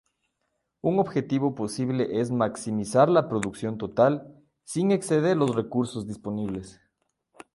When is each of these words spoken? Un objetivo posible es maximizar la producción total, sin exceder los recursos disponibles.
Un 0.81 0.97
objetivo 0.97 1.53
posible 1.53 2.19
es 2.19 2.31
maximizar 2.31 3.07
la 3.07 3.29
producción 3.29 3.77
total, 3.77 4.35
sin 4.63 4.89
exceder 4.91 5.37
los 5.37 5.53
recursos 5.53 6.07
disponibles. 6.07 6.81